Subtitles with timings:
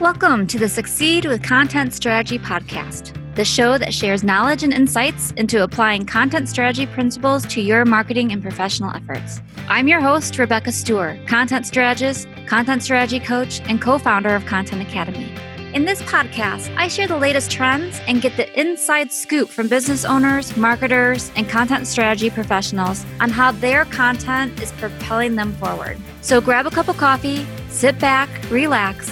[0.00, 5.30] Welcome to the Succeed with Content Strategy podcast, the show that shares knowledge and insights
[5.36, 9.40] into applying content strategy principles to your marketing and professional efforts.
[9.68, 14.82] I'm your host, Rebecca Stewart, content strategist, content strategy coach, and co founder of Content
[14.82, 15.32] Academy.
[15.74, 20.04] In this podcast, I share the latest trends and get the inside scoop from business
[20.04, 25.98] owners, marketers, and content strategy professionals on how their content is propelling them forward.
[26.20, 29.08] So grab a cup of coffee, sit back, relax,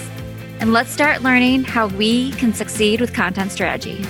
[0.63, 4.01] and let's start learning how we can succeed with content strategy.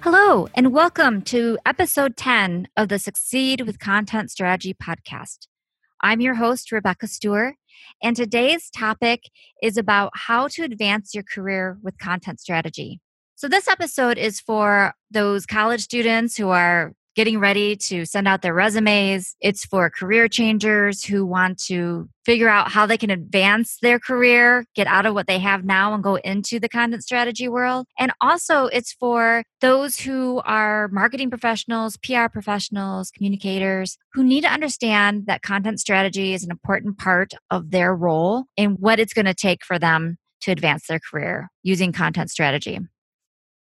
[0.00, 5.46] Hello, and welcome to episode 10 of the Succeed with Content Strategy podcast.
[6.02, 7.54] I'm your host, Rebecca Stewart,
[8.02, 9.22] and today's topic
[9.62, 13.00] is about how to advance your career with content strategy.
[13.36, 18.42] So, this episode is for those college students who are getting ready to send out
[18.42, 19.36] their resumes.
[19.40, 24.64] It's for career changers who want to figure out how they can advance their career,
[24.74, 27.86] get out of what they have now and go into the content strategy world.
[27.98, 34.52] And also, it's for those who are marketing professionals, PR professionals, communicators who need to
[34.52, 39.26] understand that content strategy is an important part of their role and what it's going
[39.26, 42.78] to take for them to advance their career using content strategy.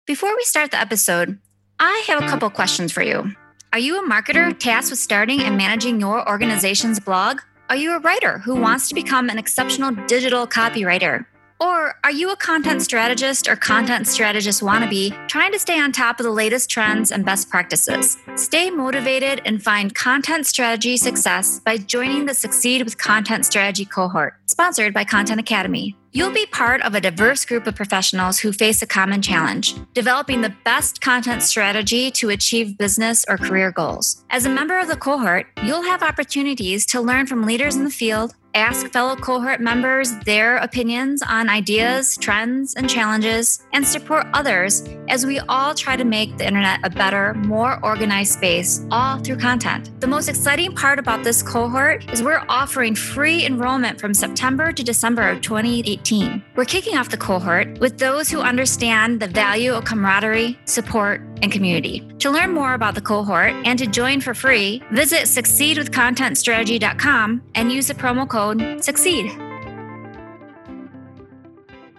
[0.07, 1.39] Before we start the episode,
[1.81, 3.33] I have a couple questions for you.
[3.73, 7.41] Are you a marketer tasked with starting and managing your organization's blog?
[7.69, 11.27] Are you a writer who wants to become an exceptional digital copywriter?
[11.61, 16.19] Or are you a content strategist or content strategist wannabe trying to stay on top
[16.19, 18.17] of the latest trends and best practices?
[18.37, 24.35] Stay motivated and find content strategy success by joining the Succeed with Content Strategy cohort,
[24.59, 25.95] sponsored by Content Academy.
[26.11, 30.41] You'll be part of a diverse group of professionals who face a common challenge developing
[30.41, 34.25] the best content strategy to achieve business or career goals.
[34.31, 37.91] As a member of the cohort, you'll have opportunities to learn from leaders in the
[37.91, 44.83] field ask fellow cohort members their opinions on ideas, trends, and challenges, and support others
[45.09, 49.37] as we all try to make the internet a better, more organized space, all through
[49.37, 49.91] content.
[50.01, 54.83] The most exciting part about this cohort is we're offering free enrollment from September to
[54.83, 56.43] December of 2018.
[56.57, 61.53] We're kicking off the cohort with those who understand the value of camaraderie, support, and
[61.53, 62.07] community.
[62.21, 67.89] To learn more about the cohort and to join for free, visit succeedwithcontentstrategy.com and use
[67.89, 69.31] the promo code SUCCEED.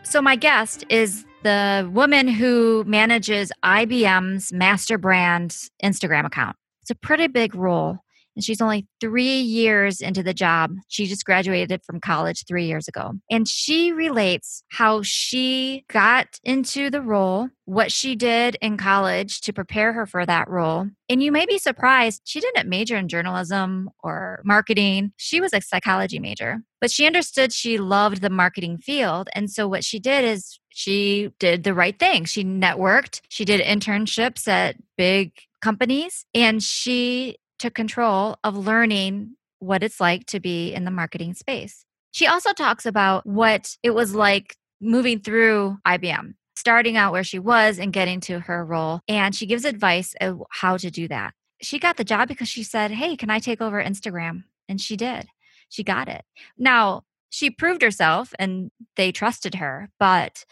[0.04, 5.52] So, my guest is the woman who manages IBM's master brand
[5.84, 6.58] Instagram account.
[6.82, 8.00] It's a pretty big role
[8.40, 10.72] and she's only three years into the job.
[10.88, 13.12] She just graduated from college three years ago.
[13.30, 19.52] And she relates how she got into the role, what she did in college to
[19.52, 20.88] prepare her for that role.
[21.10, 25.12] And you may be surprised, she didn't major in journalism or marketing.
[25.18, 29.28] She was a psychology major, but she understood she loved the marketing field.
[29.36, 32.24] And so what she did is she did the right thing.
[32.24, 39.84] She networked, she did internships at big companies, and she took control of learning what
[39.84, 41.86] it's like to be in the marketing space.
[42.12, 47.40] She also talks about what it was like moving through IBM, starting out where she
[47.40, 49.02] was and getting to her role.
[49.08, 51.34] And she gives advice of how to do that.
[51.62, 54.46] She got the job because she said, Hey, can I take over Instagram?
[54.68, 55.28] And she did.
[55.68, 56.24] She got it.
[56.58, 60.46] Now, she proved herself and they trusted her, but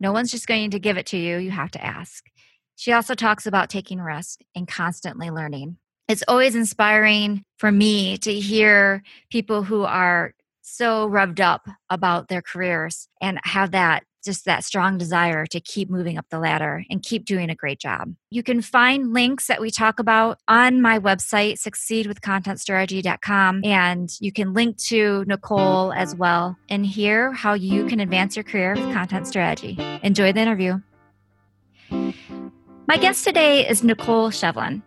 [0.00, 1.36] no one's just going to give it to you.
[1.36, 2.24] You have to ask.
[2.76, 5.76] She also talks about taking risk and constantly learning
[6.12, 12.42] it's always inspiring for me to hear people who are so revved up about their
[12.42, 17.02] careers and have that just that strong desire to keep moving up the ladder and
[17.02, 18.14] keep doing a great job.
[18.30, 24.52] You can find links that we talk about on my website, succeedwithcontentstrategy.com, and you can
[24.52, 29.26] link to Nicole as well and hear how you can advance your career with content
[29.26, 29.78] strategy.
[30.02, 30.78] Enjoy the interview.
[32.86, 34.82] My guest today is Nicole Shevlin.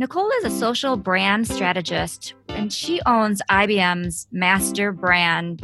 [0.00, 5.60] Nicole is a social brand strategist and she owns IBM's master brand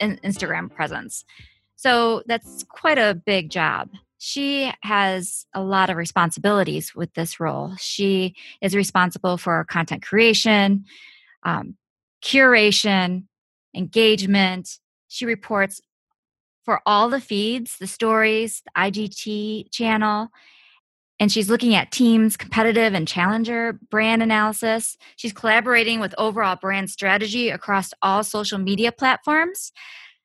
[0.00, 1.24] Instagram presence.
[1.74, 3.90] So that's quite a big job.
[4.18, 7.74] She has a lot of responsibilities with this role.
[7.76, 10.84] She is responsible for content creation,
[11.42, 11.74] um,
[12.22, 13.24] curation,
[13.74, 14.78] engagement.
[15.08, 15.80] She reports
[16.64, 20.28] for all the feeds, the stories, the IGTV channel,
[21.24, 24.94] and she's looking at teams, competitive and challenger brand analysis.
[25.16, 29.72] She's collaborating with overall brand strategy across all social media platforms.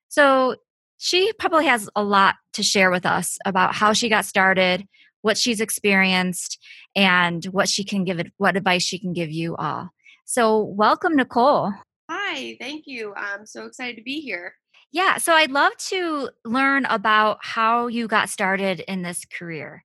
[0.10, 0.58] So
[0.98, 4.86] she probably has a lot to share with us about how she got started,
[5.22, 6.62] what she's experienced,
[6.98, 9.92] and what she can give it, what advice she can give you all.
[10.26, 11.72] So welcome, Nicole.
[12.10, 13.14] Hi, Hi, thank you.
[13.16, 14.54] I'm so excited to be here.
[14.92, 19.84] Yeah, so I'd love to learn about how you got started in this career.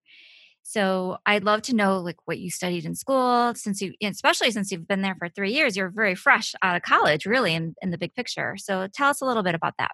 [0.67, 4.73] So I'd love to know like what you studied in school since you especially since
[4.73, 7.91] you've been there for 3 years, you're very fresh out of college really in, in
[7.91, 8.57] the big picture.
[8.57, 9.93] So tell us a little bit about that.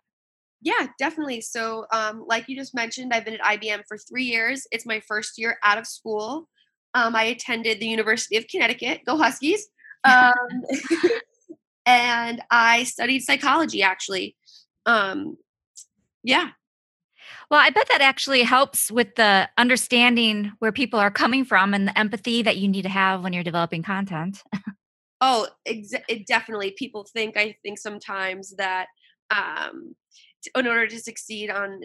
[0.62, 1.40] Yeah, definitely.
[1.40, 4.66] So, um, like you just mentioned, I've been at IBM for three years.
[4.70, 6.48] It's my first year out of school.
[6.94, 9.00] Um, I attended the University of Connecticut.
[9.06, 9.68] Go Huskies!
[10.04, 10.32] Um,
[11.86, 13.82] and I studied psychology.
[13.82, 14.36] Actually,
[14.86, 15.36] um,
[16.22, 16.50] yeah.
[17.50, 21.88] Well, I bet that actually helps with the understanding where people are coming from and
[21.88, 24.42] the empathy that you need to have when you're developing content.
[25.20, 26.70] Oh, ex- it definitely.
[26.78, 28.86] People think I think sometimes that
[29.30, 29.94] um,
[30.42, 31.82] t- in order to succeed on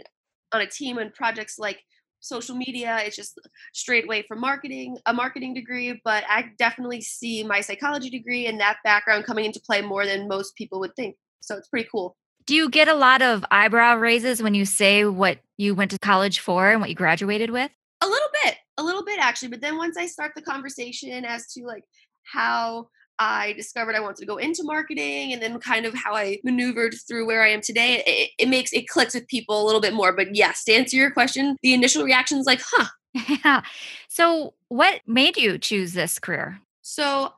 [0.54, 1.82] on a team and projects like
[2.22, 3.38] social media, it's just
[3.74, 6.00] straight away from marketing, a marketing degree.
[6.06, 10.30] But I definitely see my psychology degree and that background coming into play more than
[10.30, 11.18] most people would think.
[11.42, 12.16] So it's pretty cool.
[12.46, 16.00] Do you get a lot of eyebrow raises when you say what you went to
[16.00, 17.72] college for and what you graduated with?
[18.02, 19.48] A little bit, a little bit actually.
[19.48, 21.84] But then once I start the conversation as to like
[22.24, 26.40] how I discovered I wanted to go into marketing and then kind of how I
[26.44, 29.82] maneuvered through where I am today, it, it makes it clicks with people a little
[29.82, 30.14] bit more.
[30.14, 32.88] But yes, to answer your question, the initial reaction is like, huh.
[33.44, 33.62] Yeah.
[34.10, 36.60] So, what made you choose this career?
[36.82, 37.34] So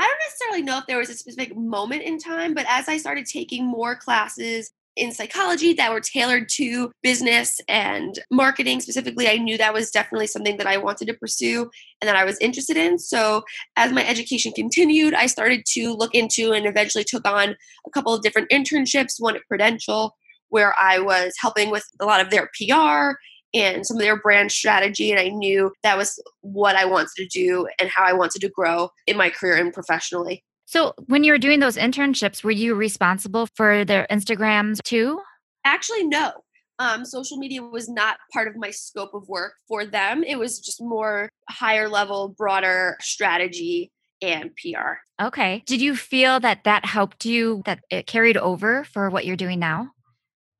[0.00, 2.96] I don't necessarily know if there was a specific moment in time, but as I
[2.96, 9.36] started taking more classes in psychology that were tailored to business and marketing specifically, I
[9.36, 11.70] knew that was definitely something that I wanted to pursue
[12.00, 12.98] and that I was interested in.
[12.98, 13.42] So,
[13.76, 17.54] as my education continued, I started to look into and eventually took on
[17.86, 20.16] a couple of different internships, one at Prudential,
[20.48, 23.18] where I was helping with a lot of their PR
[23.54, 25.10] and some of their brand strategy.
[25.10, 28.48] And I knew that was what I wanted to do and how I wanted to
[28.48, 30.44] grow in my career and professionally.
[30.66, 35.20] So, when you were doing those internships, were you responsible for their Instagrams too?
[35.64, 36.32] Actually, no.
[36.78, 40.22] Um, social media was not part of my scope of work for them.
[40.22, 43.90] It was just more higher level, broader strategy
[44.22, 44.98] and PR.
[45.20, 45.62] Okay.
[45.66, 49.58] Did you feel that that helped you, that it carried over for what you're doing
[49.58, 49.90] now?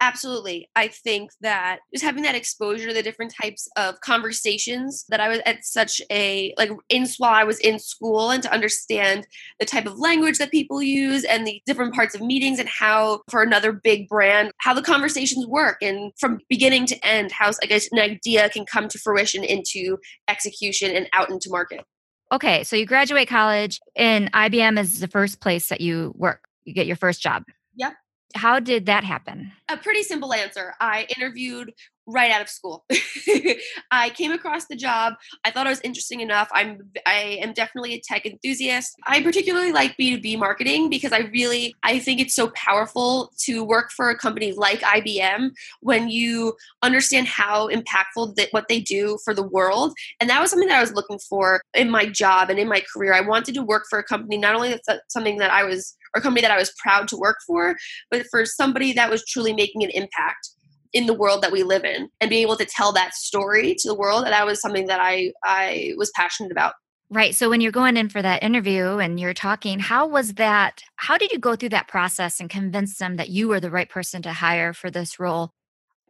[0.03, 0.71] Absolutely.
[0.75, 5.29] I think that just having that exposure to the different types of conversations that I
[5.29, 9.27] was at such a like in while I was in school and to understand
[9.59, 13.21] the type of language that people use and the different parts of meetings and how
[13.29, 17.67] for another big brand how the conversations work and from beginning to end how I
[17.67, 19.99] guess an idea can come to fruition into
[20.29, 21.85] execution and out into market.
[22.33, 26.45] Okay, so you graduate college and IBM is the first place that you work.
[26.65, 27.43] You get your first job.
[28.35, 29.53] How did that happen?
[29.69, 30.75] A pretty simple answer.
[30.81, 31.73] I interviewed
[32.11, 32.85] right out of school.
[33.91, 35.15] I came across the job.
[35.45, 36.49] I thought it was interesting enough.
[36.53, 38.97] I'm I am definitely a tech enthusiast.
[39.07, 43.91] I particularly like B2B marketing because I really I think it's so powerful to work
[43.93, 45.51] for a company like IBM
[45.81, 49.95] when you understand how impactful that what they do for the world.
[50.21, 52.83] And that was something that I was looking for in my job and in my
[52.93, 53.15] career.
[53.15, 56.21] I wanted to work for a company not only that's something that I was or
[56.21, 57.77] a company that I was proud to work for,
[58.11, 60.51] but for somebody that was truly making an impact
[60.93, 63.89] in the world that we live in and being able to tell that story to
[63.89, 66.75] the world that was something that i i was passionate about.
[67.13, 67.35] Right.
[67.35, 71.19] So when you're going in for that interview and you're talking how was that how
[71.19, 74.23] did you go through that process and convince them that you were the right person
[74.23, 75.53] to hire for this role?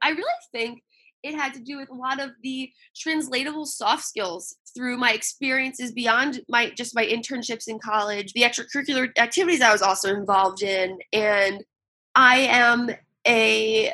[0.03, 0.83] I really think
[1.23, 5.93] it had to do with a lot of the translatable soft skills through my experiences
[5.93, 10.99] beyond my just my internships in college the extracurricular activities i was also involved in
[11.13, 11.65] and
[12.15, 12.91] i am
[13.27, 13.93] a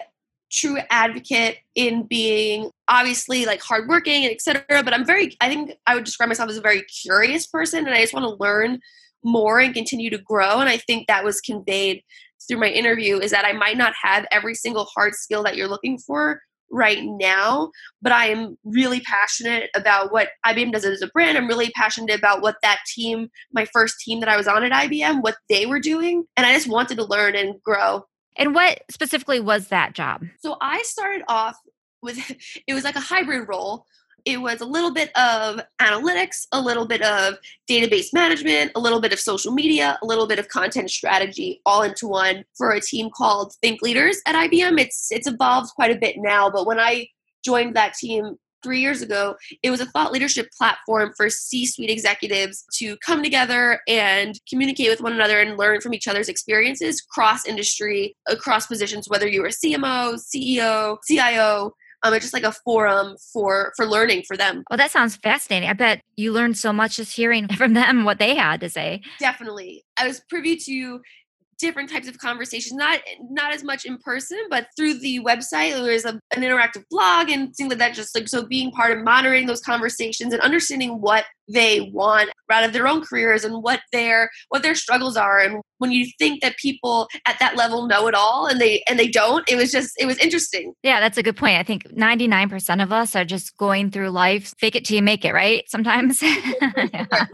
[0.50, 4.64] true advocate in being obviously like hardworking and etc.
[4.82, 7.94] But I'm very, I think I would describe myself as a very curious person, and
[7.94, 8.80] I just want to learn
[9.24, 10.60] more and continue to grow.
[10.60, 12.02] And I think that was conveyed
[12.46, 15.68] through my interview is that I might not have every single hard skill that you're
[15.68, 17.70] looking for right now,
[18.02, 21.38] but I am really passionate about what IBM does as a brand.
[21.38, 24.72] I'm really passionate about what that team, my first team that I was on at
[24.72, 26.24] IBM, what they were doing.
[26.36, 28.04] And I just wanted to learn and grow
[28.36, 30.22] and what specifically was that job?
[30.40, 31.56] So I started off
[32.02, 32.18] with
[32.66, 33.86] it was like a hybrid role.
[34.26, 37.36] It was a little bit of analytics, a little bit of
[37.70, 41.82] database management, a little bit of social media, a little bit of content strategy, all
[41.82, 44.80] into one for a team called Think Leaders at IBM.
[44.80, 47.06] It's it's evolved quite a bit now, but when I
[47.44, 51.88] joined that team three years ago, it was a thought leadership platform for C suite
[51.88, 57.00] executives to come together and communicate with one another and learn from each other's experiences
[57.00, 61.74] cross industry, across positions, whether you were CMO, CEO, CIO.
[62.06, 64.62] Um, it's just like a forum for for learning for them.
[64.70, 65.68] Well, that sounds fascinating.
[65.68, 69.02] I bet you learned so much just hearing from them what they had to say.
[69.18, 71.00] Definitely, I was privy to
[71.58, 75.90] different types of conversations not not as much in person but through the website there
[75.90, 79.04] is a, an interactive blog and things like that just like so being part of
[79.04, 83.80] moderating those conversations and understanding what they want out of their own careers and what
[83.92, 85.38] their what their struggles are.
[85.38, 88.98] And when you think that people at that level know it all and they and
[88.98, 90.74] they don't it was just it was interesting.
[90.82, 91.58] Yeah that's a good point.
[91.58, 95.24] I think 99% of us are just going through life fake it till you make
[95.24, 95.64] it right?
[95.68, 96.22] Sometimes.
[96.92, 97.26] Yeah.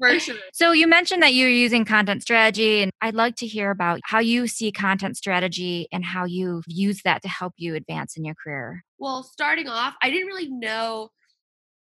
[0.00, 0.36] For sure.
[0.52, 4.18] So you mentioned that you're using content strategy, and I'd like to hear about how
[4.18, 8.34] you see content strategy and how you use that to help you advance in your
[8.34, 8.84] career.
[8.98, 11.10] Well, starting off, I didn't really know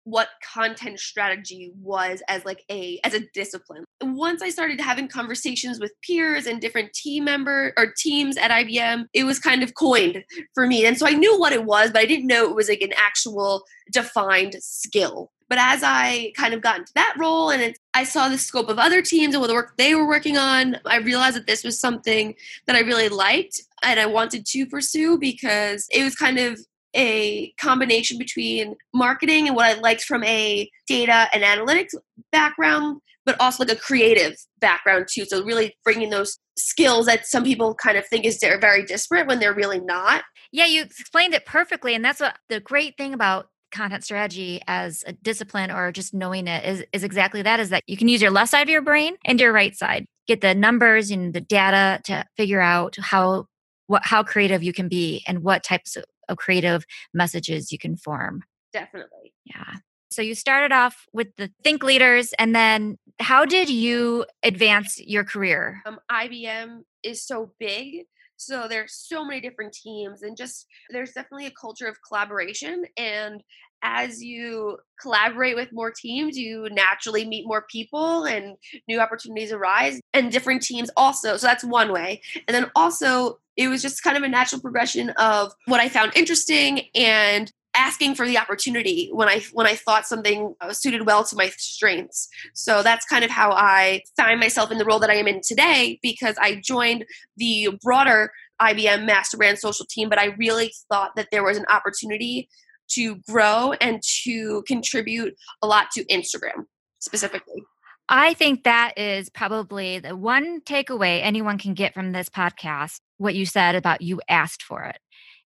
[0.06, 5.80] what content strategy was as like a as a discipline once i started having conversations
[5.80, 10.22] with peers and different team member or teams at ibm it was kind of coined
[10.54, 12.68] for me and so i knew what it was but i didn't know it was
[12.68, 17.62] like an actual defined skill but as I kind of got into that role and
[17.62, 20.36] it, I saw the scope of other teams and what the work they were working
[20.36, 22.34] on, I realized that this was something
[22.66, 26.58] that I really liked and I wanted to pursue because it was kind of
[26.94, 31.94] a combination between marketing and what I liked from a data and analytics
[32.32, 35.26] background, but also like a creative background too.
[35.26, 39.26] So really bringing those skills that some people kind of think is they're very disparate
[39.26, 40.24] when they're really not.
[40.52, 45.04] Yeah, you explained it perfectly, and that's what the great thing about content strategy as
[45.06, 48.22] a discipline or just knowing it is, is exactly that is that you can use
[48.22, 50.06] your left side of your brain and your right side.
[50.26, 53.46] Get the numbers and the data to figure out how
[53.86, 57.96] what how creative you can be and what types of, of creative messages you can
[57.96, 58.42] form.
[58.72, 59.32] Definitely.
[59.44, 59.76] Yeah.
[60.10, 65.24] So you started off with the think leaders and then how did you advance your
[65.24, 65.82] career?
[65.86, 71.46] Um, ibm is so big so there's so many different teams and just there's definitely
[71.46, 73.42] a culture of collaboration and
[73.82, 78.56] as you collaborate with more teams, you naturally meet more people and
[78.88, 81.36] new opportunities arise and different teams also.
[81.36, 82.20] So that's one way.
[82.48, 86.12] And then also, it was just kind of a natural progression of what I found
[86.16, 91.24] interesting and asking for the opportunity when I when I thought something uh, suited well
[91.24, 92.28] to my strengths.
[92.54, 95.40] So that's kind of how I find myself in the role that I am in
[95.46, 97.04] today because I joined
[97.36, 101.66] the broader IBM Master Brand Social team, but I really thought that there was an
[101.68, 102.48] opportunity
[102.88, 106.66] to grow and to contribute a lot to Instagram
[107.00, 107.62] specifically.
[108.08, 113.00] I think that is probably the one takeaway anyone can get from this podcast.
[113.18, 114.98] What you said about you asked for it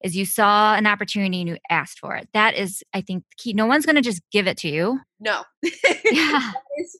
[0.03, 2.27] is you saw an opportunity and you asked for it.
[2.33, 3.53] That is, I think, key.
[3.53, 4.99] No one's going to just give it to you.
[5.19, 5.43] No.
[6.11, 6.51] yeah.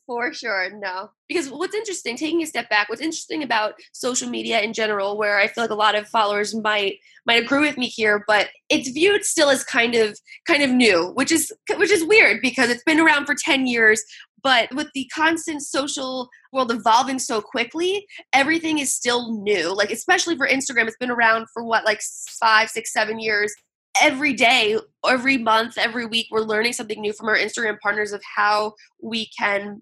[0.06, 0.72] For sure.
[0.78, 1.12] No.
[1.30, 5.38] Because what's interesting, taking a step back, what's interesting about social media in general, where
[5.38, 8.90] I feel like a lot of followers might might agree with me here, but it's
[8.90, 12.84] viewed still as kind of kind of new, which is which is weird because it's
[12.84, 14.04] been around for 10 years,
[14.44, 19.74] but with the constant social world evolving so quickly, everything is still new.
[19.74, 22.02] Like, especially for Instagram, it's been around for what, like
[22.40, 23.54] five, six, seven years.
[24.02, 28.22] Every day, every month, every week, we're learning something new from our Instagram partners of
[28.36, 29.82] how we can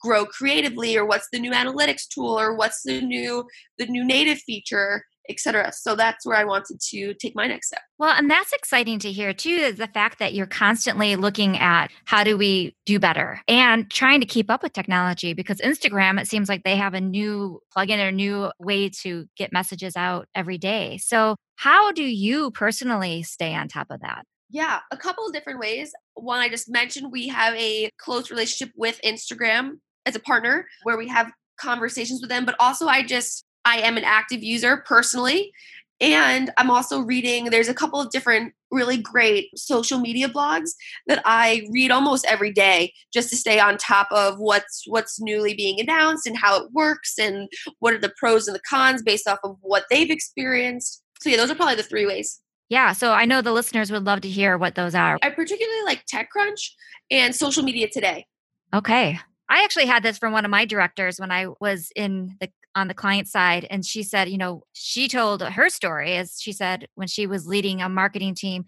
[0.00, 3.44] grow creatively or what's the new analytics tool or what's the new
[3.78, 5.72] the new native feature etc.
[5.72, 7.80] So that's where I wanted to take my next step.
[7.98, 11.90] Well, and that's exciting to hear too, is the fact that you're constantly looking at
[12.04, 16.28] how do we do better and trying to keep up with technology because Instagram, it
[16.28, 20.58] seems like they have a new plugin or new way to get messages out every
[20.58, 20.98] day.
[20.98, 24.24] So how do you personally stay on top of that?
[24.50, 25.92] Yeah, a couple of different ways.
[26.14, 30.96] One, I just mentioned we have a close relationship with Instagram as a partner where
[30.96, 35.52] we have conversations with them, but also I just I am an active user personally.
[36.00, 40.70] And I'm also reading, there's a couple of different really great social media blogs
[41.06, 45.54] that I read almost every day just to stay on top of what's what's newly
[45.54, 49.28] being announced and how it works and what are the pros and the cons based
[49.28, 51.02] off of what they've experienced.
[51.20, 52.40] So yeah, those are probably the three ways.
[52.68, 55.18] Yeah, so I know the listeners would love to hear what those are.
[55.22, 56.70] I particularly like TechCrunch
[57.10, 58.26] and Social Media Today.
[58.74, 59.20] Okay.
[59.48, 62.88] I actually had this from one of my directors when I was in the on
[62.88, 66.86] the client side and she said you know she told her story as she said
[66.94, 68.64] when she was leading a marketing team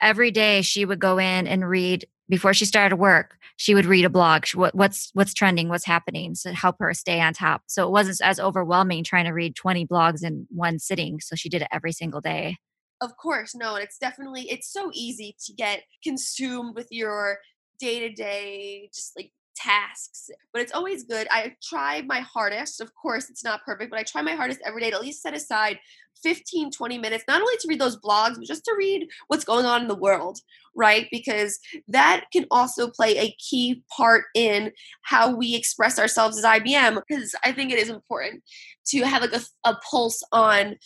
[0.00, 4.06] every day she would go in and read before she started work she would read
[4.06, 7.60] a blog what, what's what's trending what's happening to help her stay on top.
[7.66, 11.50] So it wasn't as overwhelming trying to read 20 blogs in one sitting so she
[11.50, 12.56] did it every single day.
[13.02, 17.40] Of course no and it's definitely it's so easy to get consumed with your
[17.78, 19.30] day to day just like
[19.62, 21.26] tasks, but it's always good.
[21.30, 22.80] I try my hardest.
[22.80, 25.22] Of course, it's not perfect, but I try my hardest every day to at least
[25.22, 25.78] set aside
[26.22, 29.66] 15, 20 minutes, not only to read those blogs, but just to read what's going
[29.66, 30.38] on in the world,
[30.74, 31.08] right?
[31.10, 37.00] Because that can also play a key part in how we express ourselves as IBM.
[37.08, 38.42] Because I think it is important
[38.86, 40.76] to have like a, a pulse on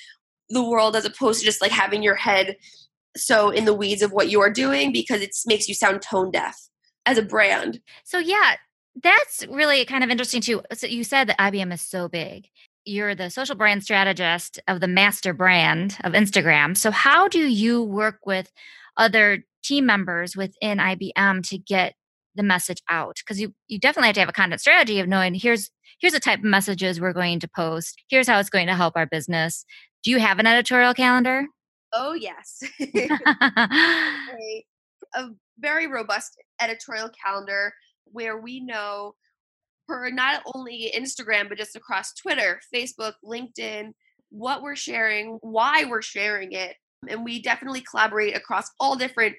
[0.50, 2.57] the world as opposed to just like having your head
[3.16, 6.69] so in the weeds of what you're doing because it makes you sound tone deaf
[7.07, 7.81] as a brand.
[8.04, 8.57] So yeah,
[9.02, 10.62] that's really kind of interesting too.
[10.72, 12.48] So you said that IBM is so big.
[12.84, 16.76] You're the social brand strategist of the master brand of Instagram.
[16.76, 18.52] So how do you work with
[18.96, 21.94] other team members within IBM to get
[22.34, 23.16] the message out?
[23.16, 26.20] Because you you definitely have to have a content strategy of knowing here's here's the
[26.20, 28.00] type of messages we're going to post.
[28.08, 29.64] Here's how it's going to help our business.
[30.02, 31.46] Do you have an editorial calendar?
[31.92, 32.62] Oh yes.
[32.80, 34.64] a,
[35.14, 37.72] a very robust editorial calendar
[38.14, 39.14] where we know
[39.87, 43.92] for not only Instagram, but just across Twitter, Facebook, LinkedIn,
[44.30, 46.76] what we're sharing, why we're sharing it.
[47.09, 49.37] And we definitely collaborate across all different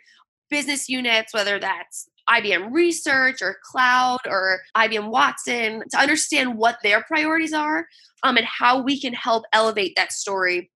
[0.52, 7.04] business units, whether that's IBM Research or Cloud or IBM Watson, to understand what their
[7.04, 7.88] priorities are
[8.24, 10.70] um, and how we can help elevate that story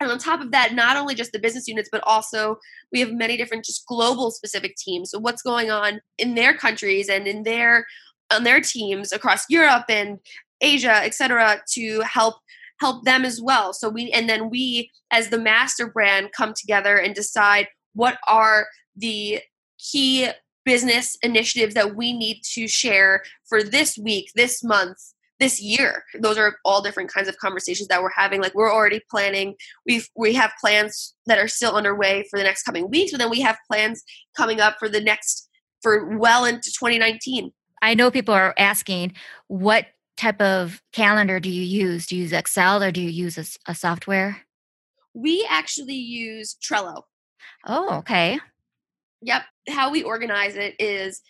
[0.00, 2.58] and on top of that, not only just the business units, but also
[2.90, 5.10] we have many different just global specific teams.
[5.10, 7.86] So what's going on in their countries and in their
[8.32, 10.18] on their teams across Europe and
[10.60, 12.36] Asia, et cetera, to help
[12.80, 13.72] help them as well.
[13.72, 18.68] So we and then we as the master brand come together and decide what are
[18.96, 19.40] the
[19.78, 20.28] key
[20.64, 24.98] business initiatives that we need to share for this week, this month,
[25.40, 26.04] this year.
[26.20, 28.40] Those are all different kinds of conversations that we're having.
[28.40, 29.54] Like we're already planning
[29.86, 33.30] we've we have plans that are still underway for the next coming weeks but then
[33.30, 34.02] we have plans
[34.36, 35.48] coming up for the next
[35.82, 39.12] for well into 2019 i know people are asking
[39.48, 39.86] what
[40.20, 42.06] type of calendar do you use?
[42.06, 44.42] Do you use excel or do you use a, a software?
[45.14, 47.02] We actually use trello.
[47.66, 48.38] Oh okay.
[49.22, 49.42] Yep.
[49.68, 51.22] How we organize it is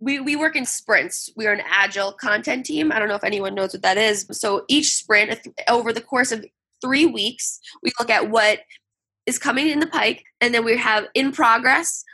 [0.00, 1.30] we, we work in sprints.
[1.36, 2.92] We are an agile content team.
[2.92, 4.26] I don't know if anyone knows what that is.
[4.32, 6.44] So each sprint, over the course of
[6.80, 8.60] three weeks, we look at what
[9.26, 12.04] is coming in the pike, and then we have in progress,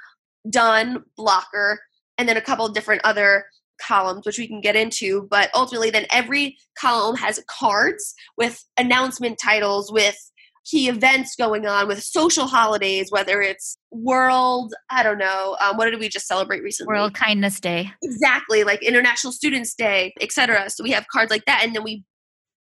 [0.49, 1.81] done, blocker,
[2.19, 3.47] and then a couple of different other
[3.81, 5.27] columns, which we can get into.
[5.31, 10.30] But ultimately, then every column has cards with announcement titles, with
[10.65, 15.91] key events going on with social holidays, whether it's World, I don't know, um, what
[15.91, 16.93] did we just celebrate recently?
[16.93, 17.91] World Kindness Day.
[18.03, 20.71] Exactly, like International Students Day, etc.
[20.71, 22.05] So we have cards like that, and then we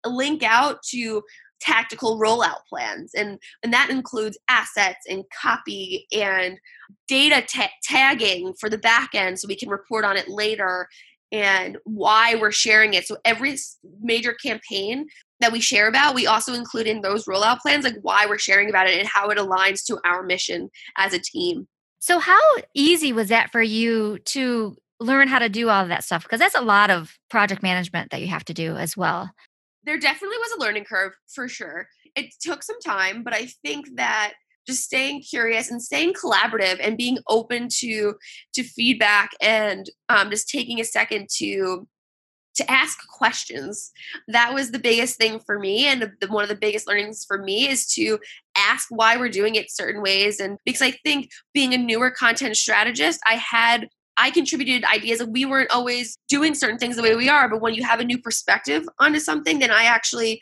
[0.05, 1.21] link out to
[1.59, 6.57] tactical rollout plans and and that includes assets and copy and
[7.07, 10.87] data ta- tagging for the back end so we can report on it later
[11.31, 13.57] and why we're sharing it so every
[14.01, 15.07] major campaign
[15.39, 18.69] that we share about, we also include in those rollout plans, like why we're sharing
[18.69, 21.67] about it and how it aligns to our mission as a team.
[21.99, 22.41] So, how
[22.73, 26.23] easy was that for you to learn how to do all of that stuff?
[26.23, 29.31] Because that's a lot of project management that you have to do as well.
[29.83, 31.87] There definitely was a learning curve for sure.
[32.15, 34.33] It took some time, but I think that
[34.67, 38.15] just staying curious and staying collaborative and being open to
[38.53, 41.87] to feedback and um, just taking a second to
[42.57, 43.91] to ask questions.
[44.27, 45.85] That was the biggest thing for me.
[45.85, 48.19] And the, one of the biggest learnings for me is to
[48.57, 50.39] ask why we're doing it certain ways.
[50.39, 53.87] And because I think being a newer content strategist, I had
[54.19, 57.61] I contributed ideas of we weren't always doing certain things the way we are, but
[57.61, 60.41] when you have a new perspective onto something, then I actually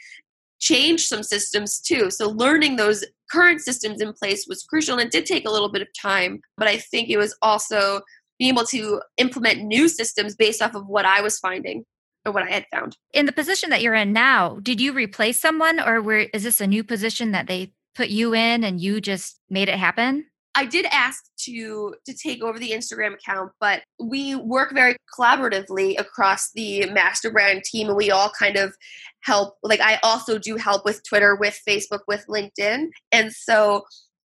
[0.60, 2.10] changed some systems too.
[2.10, 5.70] So learning those current systems in place was crucial and it did take a little
[5.70, 8.00] bit of time, but I think it was also
[8.40, 11.84] being able to implement new systems based off of what I was finding
[12.26, 12.98] or what I had found.
[13.14, 16.62] In the position that you're in now, did you replace someone or were, is this
[16.62, 20.26] a new position that they put you in and you just made it happen?
[20.58, 26.00] I did ask to to take over the Instagram account, but we work very collaboratively
[26.00, 28.74] across the master brand team and we all kind of
[29.22, 32.88] help like I also do help with Twitter, with Facebook, with LinkedIn.
[33.12, 33.84] And so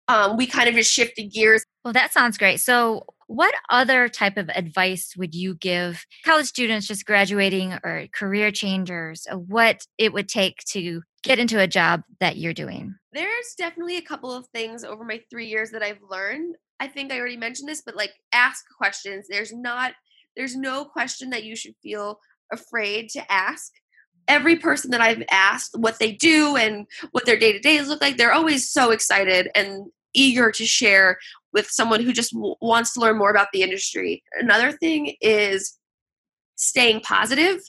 [0.08, 1.64] um, we kind of just shifted gears.
[1.84, 2.60] Well, that sounds great.
[2.60, 8.50] So what other type of advice would you give college students just graduating or career
[8.50, 12.96] changers what it would take to get into a job that you're doing?
[13.13, 16.56] There's definitely a couple of things over my 3 years that I've learned.
[16.80, 19.28] I think I already mentioned this, but like ask questions.
[19.30, 19.94] There's not
[20.36, 22.20] there's no question that you should feel
[22.52, 23.72] afraid to ask
[24.28, 28.02] every person that I've asked what they do and what their day to days look
[28.02, 31.20] like, they're always so excited and eager to share
[31.54, 34.24] with someone who just w- wants to learn more about the industry.
[34.40, 35.78] Another thing is
[36.56, 37.62] staying positive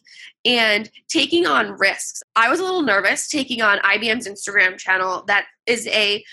[0.45, 2.23] and taking on risks.
[2.35, 5.25] I was a little nervous taking on IBM's Instagram channel.
[5.27, 6.25] That is a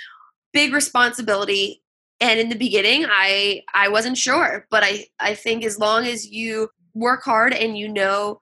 [0.53, 1.83] big responsibility
[2.19, 6.27] and in the beginning I I wasn't sure, but I I think as long as
[6.27, 8.41] you work hard and you know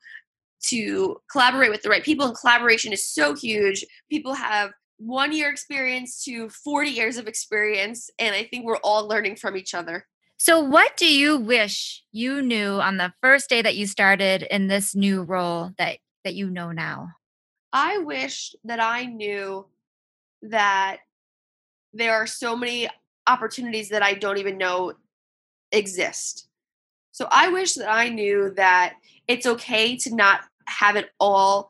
[0.67, 3.85] to collaborate with the right people and collaboration is so huge.
[4.09, 9.07] People have one year experience to 40 years of experience and I think we're all
[9.07, 10.07] learning from each other.
[10.37, 14.67] So, what do you wish you knew on the first day that you started in
[14.67, 17.09] this new role that that you know now?
[17.71, 19.65] I wish that I knew
[20.41, 20.97] that
[21.93, 22.89] there are so many
[23.27, 24.93] opportunities that I don't even know
[25.71, 26.47] exist.
[27.11, 28.95] So, I wish that I knew that
[29.27, 31.69] it's okay to not have it all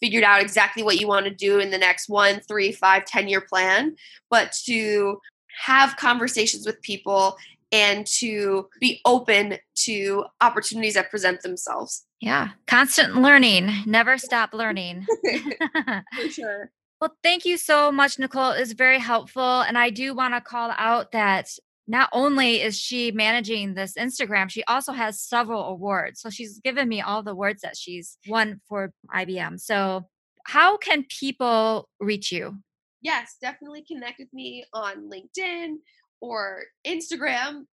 [0.00, 3.28] figured out exactly what you want to do in the next one, three, five, ten
[3.28, 3.96] year plan,
[4.30, 5.20] but to
[5.64, 7.36] have conversations with people
[7.72, 12.04] and to be open to opportunities that present themselves.
[12.20, 15.06] Yeah, constant learning, never stop learning.
[16.14, 16.70] For sure.
[17.00, 18.52] Well, thank you so much, Nicole.
[18.52, 19.60] It's very helpful.
[19.60, 21.50] And I do want to call out that
[21.88, 26.20] not only is she managing this Instagram, she also has several awards.
[26.20, 29.60] So she's given me all the awards that she's won for IBM.
[29.60, 30.08] So,
[30.44, 32.58] how can people reach you?
[33.02, 35.74] Yes, definitely connect with me on LinkedIn
[36.20, 37.64] or Instagram,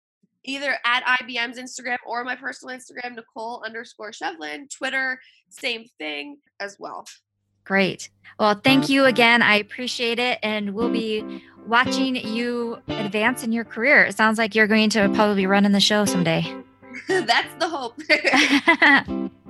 [0.45, 4.71] either at IBM's Instagram or my personal Instagram, Nicole underscore Shevlin.
[4.71, 5.21] Twitter,
[5.51, 7.05] same thing as well.
[7.65, 8.11] Great.
[8.39, 9.11] Well, thank you mm-hmm.
[9.11, 9.43] again.
[9.43, 10.39] I appreciate it.
[10.43, 14.05] And we'll be watching you advance in your career.
[14.05, 16.55] It sounds like you're going to probably be running the show someday.
[17.09, 18.01] That's the hope.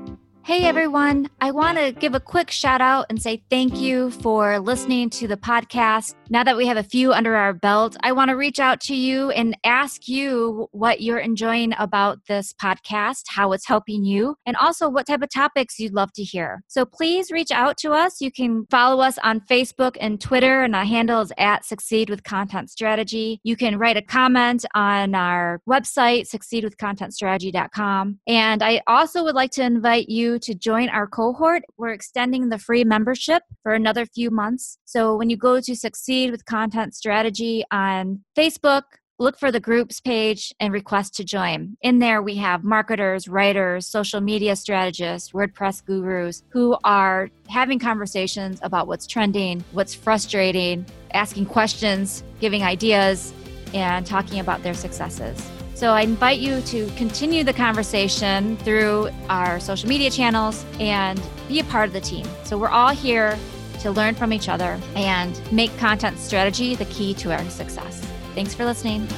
[0.45, 4.59] Hey everyone, I want to give a quick shout out and say thank you for
[4.59, 6.17] listening to the podcast.
[6.31, 8.97] Now that we have a few under our belt, I want to reach out to
[8.97, 14.57] you and ask you what you're enjoying about this podcast, how it's helping you, and
[14.57, 16.65] also what type of topics you'd love to hear.
[16.67, 18.21] So please reach out to us.
[18.21, 22.25] You can follow us on Facebook and Twitter, and our handle is at Succeed with
[22.25, 23.41] Content Strategy.
[23.45, 28.19] You can write a comment on our website, succeedwithcontentstrategy.com.
[28.27, 31.63] And I also would like to invite to join our cohort.
[31.77, 34.79] We're extending the free membership for another few months.
[34.85, 38.83] So when you go to Succeed with Content Strategy on Facebook,
[39.19, 41.77] look for the groups page and request to join.
[41.81, 48.59] In there, we have marketers, writers, social media strategists, WordPress gurus who are having conversations
[48.63, 53.33] about what's trending, what's frustrating, asking questions, giving ideas,
[53.75, 55.41] and talking about their successes.
[55.75, 61.61] So I invite you to continue the conversation through our social media channels and be
[61.61, 62.27] a part of the team.
[62.45, 63.39] So we're all here
[63.81, 68.01] to learn from each other and make content strategy the key to our success.
[68.35, 69.09] Thanks for listening.